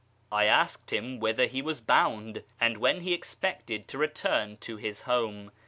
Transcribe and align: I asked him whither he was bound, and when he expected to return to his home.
I 0.31 0.45
asked 0.45 0.91
him 0.91 1.19
whither 1.19 1.45
he 1.45 1.61
was 1.61 1.79
bound, 1.79 2.41
and 2.59 2.79
when 2.79 3.01
he 3.01 3.13
expected 3.13 3.87
to 3.89 3.99
return 3.99 4.57
to 4.61 4.77
his 4.77 5.01
home. 5.03 5.51